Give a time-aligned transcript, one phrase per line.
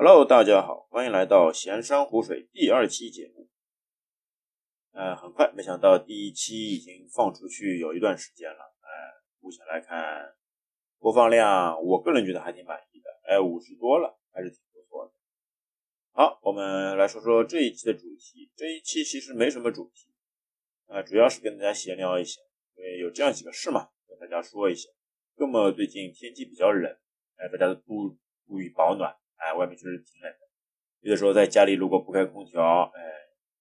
[0.00, 3.48] Hello，大家好，欢迎来到闲山湖水第二期节目。
[4.92, 8.76] 呃，很快，没想到第一期已经放出去有一段时间了。
[8.80, 8.88] 哎，
[9.40, 10.36] 目前来看，
[11.00, 15.12] 播放量我个人觉得还挺满意的，哎，五十多了，还是挺不错的。
[16.12, 18.52] 好，我们来说说这一期的主题。
[18.54, 20.14] 这一期其实没什么主题，
[20.86, 22.40] 啊，主要是跟大家闲聊一下，
[22.76, 24.88] 因为有这样几个事嘛，跟大家说一下。
[25.34, 26.96] 那么最近天气比较冷，
[27.34, 30.38] 哎，大家都注注意保暖，哎，外面确实挺冷的。
[31.00, 33.00] 有的时候在家里如果不开空调，哎，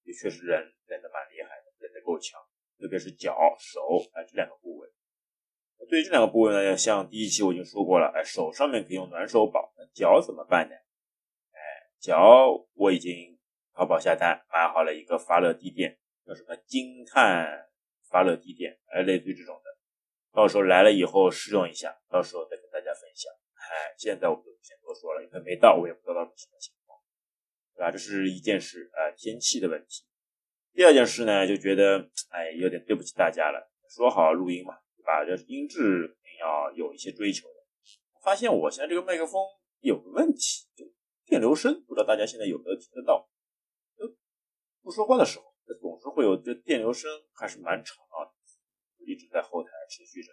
[0.04, 2.40] 也确实冷冷的蛮厉害的，冷的够呛。
[2.80, 3.80] 特别是脚、手，
[4.14, 4.88] 哎，这两个部位。
[5.90, 10.76] 对于这两个部位呢，像第一期我已经说过了，哎，手上面可以用暖手宝，脚怎么办呢？
[11.54, 11.60] 哎，
[12.00, 13.40] 脚我已经
[13.74, 17.70] 淘宝下单买好了一个发热地垫，叫什么金碳
[18.10, 19.78] 发热地垫，哎，类似于这种的。
[20.34, 23.32] 到时候来了以后试用一下，到时候再跟大家分享。
[23.68, 26.98] 哎，现在我们就不先多说了，因为没到，我也不知道到底什么情况，
[27.76, 27.92] 对吧？
[27.92, 30.04] 这是一件事，啊，天气的问题。
[30.74, 33.72] 第二件事呢，就觉得哎，有点对不起大家了。
[33.90, 35.26] 说好录音嘛，对吧？
[35.26, 37.54] 这音质肯定要有一些追求的。
[38.24, 39.42] 发现我现在这个麦克风
[39.80, 40.86] 有个问题，就
[41.26, 43.30] 电流声，不知道大家现在有没有听得到？
[44.84, 45.46] 不说话的时候，
[45.82, 48.32] 总是会有这电流声，还是蛮吵闹的。
[49.06, 50.32] 一直在后台持续着，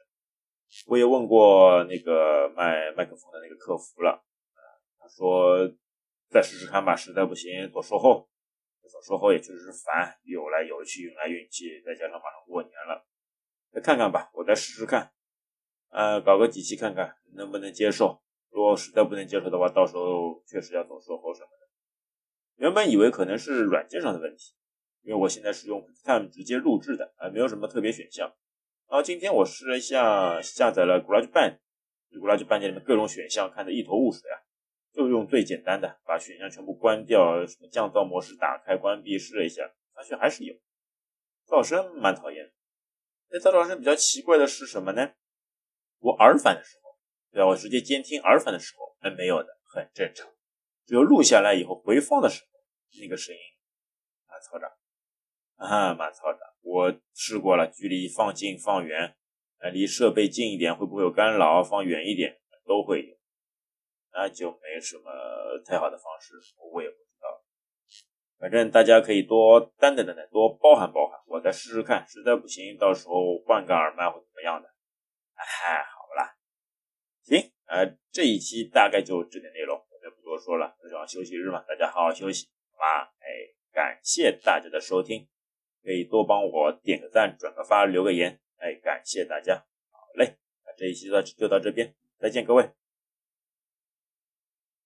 [0.94, 4.24] 我也问过那个卖麦克风的那个客服了，
[4.96, 5.68] 他说
[6.30, 8.28] 再试试看吧，实在不行做售后，
[8.88, 13.04] 做售后也确实是烦，有来有去，运来运去，再加上马上过年了，
[13.72, 15.10] 再看看吧，我再试试看，
[15.90, 21.66] 呃，搞个几期看看能不能接受，如果实在不能接受的话，到时候确实要走售后什么的。
[22.54, 24.54] 原本以为可能是软件上的问题，
[25.02, 28.32] 因为我现在是用 Time 直接录制的，啊，没有什么特别选项。
[28.94, 34.38] 然后今天我试了一下，下载了 GarageBand，GarageBand 里面各种选项看得一头雾水啊，
[34.92, 40.54] 就用最简单的，把选项全部关掉，什么降噪模式打开关闭试了一下，发现还是有
[41.44, 42.52] 噪声，蛮讨厌的。
[43.30, 45.14] 那噪噪声比较奇怪的是什么呢？
[45.98, 46.96] 我耳返的时候，
[47.32, 47.48] 对吧？
[47.48, 50.32] 我直接监听耳返的时候，哎，没有的，很正常。
[50.86, 52.60] 只有录下来以后回放的时候，
[53.00, 53.40] 那个声音
[54.26, 54.72] 啊嘈杂，
[55.56, 56.53] 啊蛮嘈杂。
[56.74, 59.14] 我试过了，距离放近放远，
[59.58, 61.62] 呃，离设备近一点会不会有干扰？
[61.62, 63.14] 放远一点都会有，
[64.12, 65.04] 那就没什么
[65.64, 66.34] 太好的方式，
[66.72, 67.44] 我也不知道。
[68.40, 74.68] 反正大家可以多担等等等，多包涵包涵，我再试试看，实在不行，到时候换个耳麦或怎么样的。
[75.36, 76.34] 哎，好了，
[77.22, 83.14] 行，呃，这一期大概就这点内容，我就不多说了，正好休息日嘛，大家好好休息，好吧？
[83.20, 85.28] 哎，感谢大家的收听。
[85.84, 89.56] 可以多帮我点个赞、转个发、留个言，哎，感谢大家。
[89.90, 92.70] 好嘞，那这一期就到就到这边，再见各位。